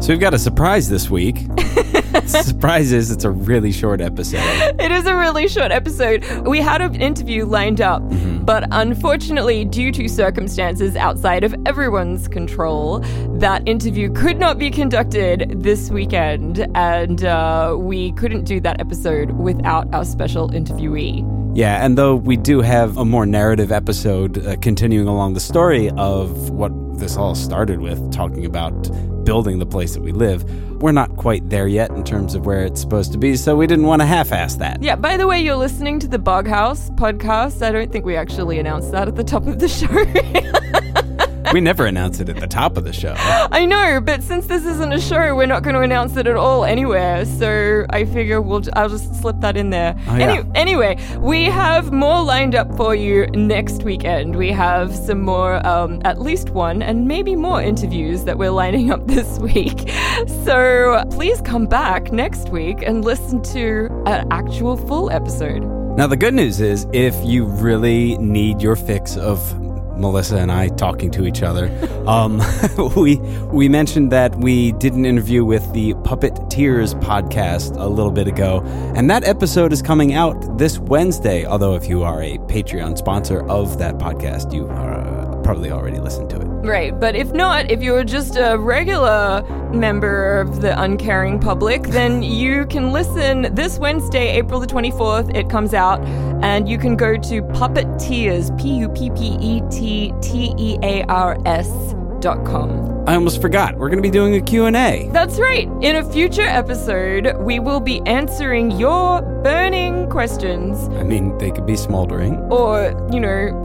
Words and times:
So 0.00 0.14
we've 0.14 0.20
got 0.20 0.32
a 0.32 0.38
surprise 0.38 0.88
this 0.88 1.10
week. 1.10 1.46
surprise 2.26 2.90
is 2.90 3.10
it's 3.10 3.24
a 3.24 3.30
really 3.30 3.70
short 3.70 4.00
episode. 4.00 4.40
It 4.80 4.90
is 4.90 5.04
a 5.04 5.14
really 5.14 5.46
short 5.46 5.72
episode. 5.72 6.24
We 6.46 6.62
had 6.62 6.80
an 6.80 6.94
interview 6.94 7.44
lined 7.44 7.82
up, 7.82 8.02
but 8.46 8.66
unfortunately, 8.70 9.66
due 9.66 9.92
to 9.92 10.08
circumstances 10.08 10.96
outside 10.96 11.44
of 11.44 11.54
everyone's 11.66 12.28
control, 12.28 13.00
that 13.38 13.68
interview 13.68 14.10
could 14.10 14.38
not 14.38 14.58
be 14.58 14.70
conducted 14.70 15.62
this 15.62 15.90
weekend, 15.90 16.66
and 16.74 17.22
uh, 17.24 17.76
we 17.78 18.12
couldn't 18.12 18.44
do 18.44 18.58
that 18.60 18.80
episode 18.80 19.32
without 19.32 19.92
our 19.94 20.06
special 20.06 20.48
interviewee. 20.48 21.39
Yeah, 21.54 21.84
and 21.84 21.98
though 21.98 22.14
we 22.14 22.36
do 22.36 22.60
have 22.60 22.96
a 22.96 23.04
more 23.04 23.26
narrative 23.26 23.72
episode 23.72 24.46
uh, 24.46 24.56
continuing 24.56 25.08
along 25.08 25.34
the 25.34 25.40
story 25.40 25.90
of 25.90 26.50
what 26.50 26.70
this 26.98 27.16
all 27.16 27.34
started 27.34 27.80
with, 27.80 28.12
talking 28.12 28.46
about 28.46 28.72
building 29.24 29.58
the 29.58 29.66
place 29.66 29.94
that 29.94 30.02
we 30.02 30.12
live, 30.12 30.44
we're 30.80 30.92
not 30.92 31.16
quite 31.16 31.48
there 31.50 31.66
yet 31.66 31.90
in 31.90 32.04
terms 32.04 32.34
of 32.34 32.46
where 32.46 32.64
it's 32.64 32.80
supposed 32.80 33.12
to 33.12 33.18
be, 33.18 33.36
so 33.36 33.56
we 33.56 33.66
didn't 33.66 33.86
want 33.86 34.00
to 34.00 34.06
half 34.06 34.32
ass 34.32 34.56
that. 34.56 34.80
Yeah, 34.82 34.96
by 34.96 35.16
the 35.16 35.26
way, 35.26 35.40
you're 35.40 35.56
listening 35.56 35.98
to 36.00 36.08
the 36.08 36.18
Bog 36.18 36.46
House 36.46 36.88
podcast. 36.90 37.62
I 37.62 37.72
don't 37.72 37.90
think 37.90 38.04
we 38.04 38.16
actually 38.16 38.58
announced 38.58 38.92
that 38.92 39.08
at 39.08 39.16
the 39.16 39.24
top 39.24 39.46
of 39.46 39.58
the 39.58 39.68
show. 40.70 40.79
We 41.52 41.60
never 41.60 41.86
announce 41.86 42.20
it 42.20 42.28
at 42.28 42.36
the 42.36 42.46
top 42.46 42.76
of 42.76 42.84
the 42.84 42.92
show. 42.92 43.14
I 43.18 43.66
know, 43.66 44.00
but 44.00 44.22
since 44.22 44.46
this 44.46 44.64
isn't 44.64 44.92
a 44.92 45.00
show, 45.00 45.34
we're 45.34 45.46
not 45.46 45.62
going 45.64 45.74
to 45.74 45.80
announce 45.80 46.16
it 46.16 46.26
at 46.28 46.36
all 46.36 46.64
anywhere. 46.64 47.24
So 47.24 47.86
I 47.90 48.04
figure 48.04 48.40
we'll 48.40 48.62
I'll 48.74 48.88
just 48.88 49.14
slip 49.20 49.40
that 49.40 49.56
in 49.56 49.70
there. 49.70 49.96
Oh, 50.06 50.16
yeah. 50.16 50.30
Any- 50.32 50.50
anyway, 50.54 50.96
we 51.18 51.44
have 51.46 51.92
more 51.92 52.22
lined 52.22 52.54
up 52.54 52.74
for 52.76 52.94
you 52.94 53.26
next 53.28 53.82
weekend. 53.82 54.36
We 54.36 54.52
have 54.52 54.94
some 54.94 55.22
more, 55.22 55.64
um, 55.66 56.00
at 56.04 56.20
least 56.20 56.50
one, 56.50 56.82
and 56.82 57.08
maybe 57.08 57.34
more 57.34 57.60
interviews 57.60 58.24
that 58.24 58.38
we're 58.38 58.50
lining 58.50 58.92
up 58.92 59.06
this 59.08 59.38
week. 59.40 59.90
So 60.44 61.02
please 61.10 61.40
come 61.40 61.66
back 61.66 62.12
next 62.12 62.50
week 62.50 62.82
and 62.82 63.04
listen 63.04 63.42
to 63.54 63.88
an 64.06 64.26
actual 64.30 64.76
full 64.76 65.10
episode. 65.10 65.62
Now, 65.96 66.06
the 66.06 66.16
good 66.16 66.34
news 66.34 66.60
is 66.60 66.86
if 66.92 67.14
you 67.24 67.44
really 67.46 68.16
need 68.18 68.62
your 68.62 68.76
fix 68.76 69.16
of 69.16 69.38
Melissa 69.96 70.38
and 70.38 70.50
I 70.50 70.68
talking 70.68 71.10
to 71.12 71.26
each 71.26 71.42
other, 71.42 71.70
um, 72.06 72.42
we 72.96 73.16
we 73.52 73.68
mentioned 73.68 74.12
that 74.12 74.36
we 74.36 74.72
did 74.72 74.94
an 74.94 75.04
interview 75.04 75.44
with 75.44 75.72
the 75.72 75.94
Puppet 76.04 76.38
Tears 76.50 76.94
podcast 76.96 77.76
a 77.76 77.86
little 77.86 78.12
bit 78.12 78.26
ago, 78.26 78.62
and 78.94 79.10
that 79.10 79.24
episode 79.24 79.72
is 79.72 79.82
coming 79.82 80.14
out 80.14 80.58
this 80.58 80.78
Wednesday. 80.78 81.44
Although, 81.44 81.74
if 81.74 81.88
you 81.88 82.02
are 82.02 82.22
a 82.22 82.38
Patreon 82.38 82.98
sponsor 82.98 83.48
of 83.48 83.78
that 83.78 83.98
podcast, 83.98 84.52
you 84.52 84.68
uh, 84.68 85.40
probably 85.42 85.70
already 85.70 85.98
listened 85.98 86.30
to 86.30 86.40
it. 86.40 86.49
Right, 86.62 86.98
but 86.98 87.16
if 87.16 87.32
not, 87.32 87.70
if 87.70 87.82
you're 87.82 88.04
just 88.04 88.36
a 88.36 88.56
regular 88.58 89.42
member 89.72 90.40
of 90.40 90.60
the 90.60 90.78
uncaring 90.80 91.38
public, 91.40 91.84
then 91.84 92.22
you 92.22 92.66
can 92.66 92.92
listen 92.92 93.54
this 93.54 93.78
Wednesday, 93.78 94.36
April 94.36 94.60
the 94.60 94.66
24th. 94.66 95.34
It 95.34 95.48
comes 95.48 95.72
out, 95.74 96.02
and 96.42 96.68
you 96.68 96.76
can 96.76 96.96
go 96.96 97.16
to 97.16 97.42
Puppet 97.42 97.86
Tears, 97.98 98.50
P 98.58 98.76
U 98.78 98.88
P 98.90 99.10
P 99.10 99.38
E 99.40 99.62
T 99.70 100.12
T 100.20 100.54
E 100.58 100.78
A 100.82 101.02
R 101.04 101.38
S 101.46 101.94
dot 102.20 102.44
com. 102.44 102.88
I 103.08 103.14
almost 103.14 103.40
forgot. 103.40 103.76
We're 103.78 103.88
going 103.88 103.98
to 103.98 104.02
be 104.02 104.10
doing 104.10 104.34
a 104.34 104.42
Q&A. 104.42 105.08
That's 105.10 105.38
right. 105.40 105.66
In 105.80 105.96
a 105.96 106.04
future 106.12 106.42
episode, 106.42 107.34
we 107.38 107.58
will 107.58 107.80
be 107.80 108.02
answering 108.02 108.70
your 108.72 109.22
burning 109.42 110.08
questions 110.10 110.86
I 110.90 111.02
mean, 111.02 111.36
they 111.38 111.50
could 111.50 111.64
be 111.64 111.76
smoldering. 111.76 112.36
or, 112.52 112.94
you 113.10 113.18
know, 113.18 113.62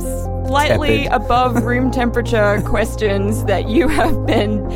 slightly 0.48 1.04
Tepid. 1.04 1.12
above 1.12 1.64
room 1.64 1.92
temperature 1.92 2.62
questions 2.66 3.44
that 3.46 3.70
you 3.70 3.88
have 3.88 4.26
been 4.26 4.70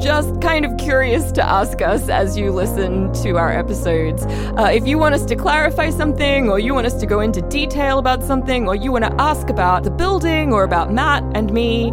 just 0.00 0.40
kind 0.40 0.64
of 0.64 0.76
curious 0.78 1.30
to 1.30 1.42
ask 1.48 1.80
us 1.80 2.08
as 2.08 2.36
you 2.36 2.50
listen 2.50 3.12
to 3.12 3.38
our 3.38 3.52
episodes. 3.52 4.24
Uh, 4.24 4.68
if 4.72 4.84
you 4.84 4.98
want 4.98 5.14
us 5.14 5.24
to 5.24 5.36
clarify 5.36 5.90
something, 5.90 6.50
or 6.50 6.58
you 6.58 6.74
want 6.74 6.86
us 6.86 6.94
to 6.94 7.06
go 7.06 7.20
into 7.20 7.40
detail 7.42 7.98
about 7.98 8.22
something, 8.24 8.66
or 8.66 8.74
you 8.74 8.90
want 8.90 9.04
to 9.04 9.14
ask 9.20 9.48
about 9.48 9.84
the 9.84 9.90
building 9.90 10.52
or 10.52 10.64
about 10.64 10.92
Matt 10.92 11.22
and 11.36 11.52
me, 11.52 11.92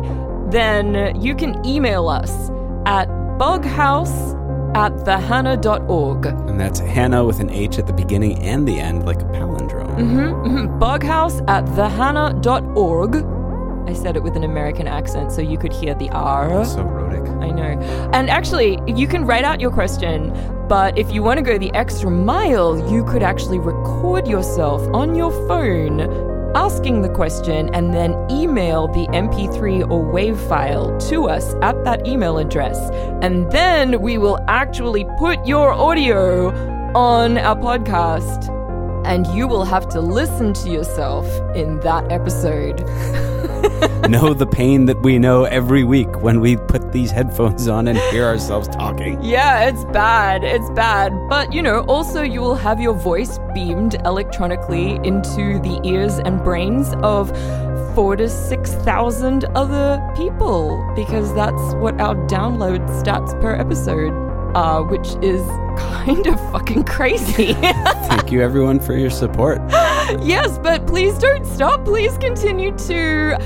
then 0.50 1.22
you 1.22 1.36
can 1.36 1.64
email 1.64 2.10
us 2.10 2.50
at 2.88 3.08
bughouse 3.38 4.36
at 4.76 4.92
thehannah.org. 5.06 6.49
And 6.60 6.68
that's 6.68 6.82
Hannah 6.82 7.24
with 7.24 7.40
an 7.40 7.50
H 7.52 7.80
at 7.80 7.88
the 7.88 7.94
beginning 7.94 8.38
and 8.40 8.68
the 8.68 8.82
end, 8.82 9.06
like 9.06 9.22
a 9.22 9.24
palindrome. 9.24 9.96
Mm-hmm, 9.96 10.78
Bughouse 10.78 11.42
at 11.48 11.64
thehannah.org. 11.68 13.16
I 13.90 13.94
said 13.94 14.18
it 14.18 14.24
with 14.24 14.36
an 14.36 14.44
American 14.44 14.86
accent 14.86 15.32
so 15.32 15.42
you 15.42 15.58
could 15.58 15.72
hear 15.72 15.96
the 15.96 16.10
R. 16.10 16.66
So 16.66 16.84
rhotic. 16.84 17.22
I 17.42 17.52
know. 17.52 18.10
And 18.12 18.30
actually, 18.30 18.78
you 18.88 19.08
can 19.08 19.26
write 19.26 19.46
out 19.46 19.62
your 19.62 19.72
question, 19.72 20.34
but 20.68 20.98
if 20.98 21.14
you 21.14 21.24
want 21.24 21.38
to 21.38 21.46
go 21.46 21.58
the 21.58 21.74
extra 21.74 22.12
mile, 22.12 22.92
you 22.92 23.06
could 23.06 23.24
actually 23.24 23.60
record 23.60 24.28
yourself 24.28 24.82
on 24.94 25.16
your 25.16 25.32
phone 25.48 26.29
asking 26.56 27.02
the 27.02 27.10
question 27.10 27.74
and 27.74 27.94
then 27.94 28.14
email 28.32 28.88
the 28.88 29.08
MP3 29.08 29.90
or 29.90 30.04
WAV 30.12 30.48
file 30.48 30.98
to 31.10 31.28
us 31.28 31.54
at 31.62 31.84
that 31.84 32.08
email 32.08 32.38
address. 32.38 32.78
And 33.22 33.52
then 33.52 34.02
we 34.02 34.18
will 34.18 34.40
actually 34.48 35.06
put 35.18 35.46
your 35.46 35.72
audio 35.72 36.50
on 36.96 37.38
our 37.38 37.56
podcast. 37.56 38.56
And 39.06 39.26
you 39.28 39.48
will 39.48 39.66
have 39.66 39.88
to 39.90 40.02
listen 40.02 40.54
to 40.54 40.70
yourself 40.70 41.26
in 41.56 41.80
that 41.82 42.12
episode. 42.12 42.80
know 44.10 44.34
the 44.34 44.48
pain 44.48 44.86
that 44.86 45.02
we 45.02 45.20
know 45.20 45.44
every 45.44 45.84
week 45.84 46.22
when 46.22 46.40
we 46.40 46.58
put 46.58 46.79
these 46.92 47.12
headphones 47.12 47.68
on 47.68 47.88
and 47.88 47.98
hear 48.12 48.26
ourselves 48.26 48.68
talking. 48.68 49.22
Yeah, 49.24 49.68
it's 49.68 49.84
bad. 49.86 50.44
It's 50.44 50.70
bad. 50.72 51.14
But, 51.30 51.54
you 51.54 51.62
know, 51.62 51.82
also 51.82 52.22
you 52.22 52.42
will 52.42 52.56
have 52.56 52.80
your 52.80 52.94
voice 52.94 53.40
beamed 53.54 53.96
electronically 54.06 54.96
into 55.04 55.60
the 55.60 55.80
ears 55.84 56.20
and 56.20 56.44
brains 56.44 56.94
of 57.04 57.30
four 57.96 58.16
to 58.16 58.30
6,000 58.30 59.46
other 59.56 60.14
people 60.16 60.92
because 60.96 61.34
that's 61.34 61.74
what 61.76 62.00
our 62.00 62.16
download 62.28 62.88
stats 63.02 63.40
per 63.42 63.56
episode 63.56 64.14
are, 64.56 64.84
which 64.84 65.08
is 65.22 65.42
kind 65.78 66.28
of 66.28 66.40
fucking 66.52 66.84
crazy. 66.84 67.54
Thank 67.54 68.32
you, 68.32 68.42
everyone, 68.42 68.80
for 68.80 68.96
your 68.96 69.10
support. 69.10 69.60
yes, 70.22 70.58
but 70.60 70.86
please 70.88 71.18
don't 71.18 71.46
stop. 71.46 71.86
Please 71.86 72.18
continue 72.18 72.76
to 72.78 73.38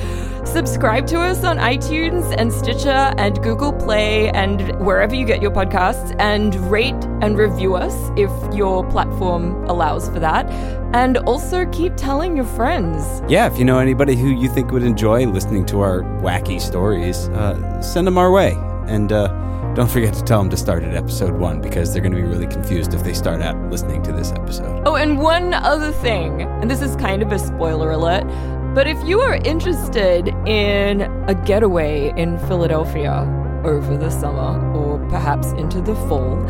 subscribe 0.46 1.08
to 1.08 1.20
us 1.20 1.44
on 1.44 1.58
iTunes 1.58 2.34
and 2.38 2.52
Stitcher 2.52 3.14
and 3.18 3.42
Google 3.42 3.74
Play 3.74 4.30
and 4.30 4.78
wherever 4.80 5.16
you 5.16 5.26
get 5.26 5.42
your 5.42 5.52
podcasts 5.52 6.16
and 6.20 6.56
rate 6.72 6.94
and 7.22 7.38
review 7.38 7.76
us 7.76 7.96
if 8.18 8.32
your 8.54 8.88
platform 8.90 9.64
allows 9.70 10.10
for 10.10 10.20
that. 10.20 10.50
And 10.96 11.18
also 11.18 11.66
keep 11.72 11.96
telling 11.96 12.36
your 12.36 12.46
friends. 12.46 13.22
Yeah, 13.28 13.48
if 13.52 13.58
you 13.58 13.66
know 13.66 13.80
anybody 13.80 14.16
who 14.16 14.28
you 14.28 14.50
think 14.50 14.72
would 14.72 14.84
enjoy 14.84 15.26
listening 15.26 15.66
to 15.68 15.82
our 15.82 16.02
wacky 16.22 16.62
stories, 16.62 17.30
uh, 17.30 17.82
send 17.82 18.06
them 18.06 18.18
our 18.18 18.32
way. 18.32 18.54
And 18.88 19.12
uh, 19.12 19.28
don't 19.74 19.90
forget 19.90 20.14
to 20.14 20.24
tell 20.24 20.40
them 20.40 20.52
to 20.52 20.58
start 20.58 20.84
at 20.84 20.94
episode 20.94 21.34
one 21.34 21.60
because 21.62 21.94
they're 21.94 22.02
going 22.02 22.14
to 22.14 22.22
be 22.22 22.28
really 22.28 22.48
confused 22.48 22.94
if 22.94 23.04
they 23.04 23.14
start 23.14 23.42
out 23.42 23.58
listening 23.72 24.04
to 24.04 24.12
this 24.12 24.32
episode. 24.32 24.84
Oh, 24.86 24.96
and 24.96 25.18
one 25.18 25.54
other 25.56 25.92
thing, 25.92 26.44
and 26.44 26.70
this 26.70 26.82
is 26.82 26.96
kind 26.98 27.24
of 27.24 27.32
a 27.32 27.40
spoiler 27.40 27.90
alert, 27.90 28.24
but 28.74 28.88
if 28.88 28.98
you 29.06 29.20
are 29.20 29.36
interested 29.36 30.30
in 30.48 31.02
a 31.28 31.36
getaway 31.46 32.12
in 32.18 32.40
Philadelphia 32.48 33.22
over 33.64 33.96
the 33.96 34.10
summer 34.10 34.60
or 34.76 34.98
perhaps 35.10 35.52
into 35.52 35.80
the 35.80 35.96
fall, 36.08 36.44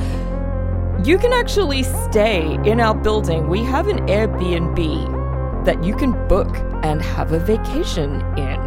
you 1.04 1.18
can 1.18 1.34
actually 1.34 1.84
stay 1.84 2.58
in 2.64 2.80
our 2.80 2.96
building. 2.96 3.50
We 3.50 3.62
have 3.64 3.90
an 3.90 4.08
Airbnb 4.08 5.66
that 5.66 5.84
you 5.84 5.96
can 5.96 6.12
book 6.30 6.56
and 6.84 7.02
have 7.02 7.34
a 7.34 7.40
vacation 7.40 8.22
in. 8.38 8.60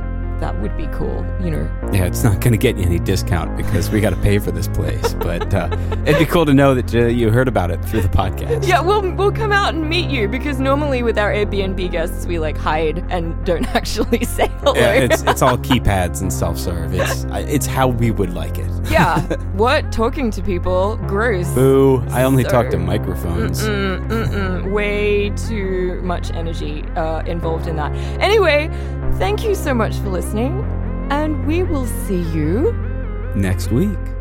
that 0.43 0.59
would 0.61 0.75
be 0.75 0.87
cool, 0.87 1.25
you 1.41 1.49
know. 1.49 1.71
Yeah, 1.93 2.03
it's 2.03 2.21
not 2.21 2.41
going 2.41 2.51
to 2.51 2.57
get 2.57 2.75
you 2.77 2.83
any 2.83 2.99
discount 2.99 3.55
because 3.55 3.89
we 3.89 4.01
got 4.01 4.09
to 4.09 4.17
pay 4.17 4.39
for 4.39 4.51
this 4.51 4.67
place. 4.67 5.13
But 5.13 5.53
uh, 5.53 5.69
it'd 6.05 6.19
be 6.19 6.25
cool 6.25 6.45
to 6.45 6.53
know 6.53 6.75
that 6.75 6.93
uh, 6.93 7.05
you 7.05 7.31
heard 7.31 7.47
about 7.47 7.71
it 7.71 7.77
through 7.85 8.01
the 8.01 8.09
podcast. 8.09 8.67
Yeah, 8.67 8.81
we'll 8.81 9.09
we'll 9.15 9.31
come 9.31 9.53
out 9.53 9.73
and 9.73 9.87
meet 9.87 10.09
you 10.09 10.27
because 10.27 10.59
normally 10.59 11.01
with 11.01 11.17
our 11.17 11.31
Airbnb 11.31 11.89
guests 11.91 12.25
we 12.25 12.39
like 12.39 12.57
hide 12.57 13.05
and 13.09 13.23
don't 13.45 13.65
actually 13.73 14.25
say 14.25 14.49
hello. 14.59 14.75
Yeah, 14.75 14.91
it's 14.95 15.23
it's 15.23 15.41
all 15.41 15.57
keypads 15.57 16.19
and 16.21 16.31
self 16.33 16.59
serve. 16.59 16.93
It's 16.93 17.25
it's 17.29 17.65
how 17.65 17.87
we 17.87 18.11
would 18.11 18.33
like 18.33 18.57
it. 18.57 18.69
Yeah. 18.91 19.21
what? 19.53 19.93
Talking 19.93 20.29
to 20.31 20.41
people? 20.41 20.97
Gross. 21.07 21.47
Boo. 21.53 22.03
I 22.09 22.23
only 22.23 22.43
So- 22.43 22.49
talk 22.49 22.69
to 22.71 22.77
microphones. 22.77 23.61
Mm, 23.63 24.07
mm-mm. 24.09 24.22
Way 24.73 25.29
too 25.31 26.01
much 26.03 26.31
energy 26.31 26.83
uh, 26.95 27.21
involved 27.25 27.67
in 27.67 27.75
that. 27.75 27.93
Anyway, 28.19 28.69
thank 29.13 29.43
you 29.43 29.55
so 29.55 29.73
much 29.73 29.95
for 29.97 30.09
listening, 30.09 30.65
and 31.11 31.45
we 31.45 31.63
will 31.63 31.85
see 32.05 32.21
you 32.33 32.73
Next 33.35 33.71
week. 33.71 34.12